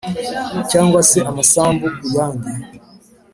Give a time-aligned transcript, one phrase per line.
[0.71, 2.51] cyangwa se amasambu ku yandi,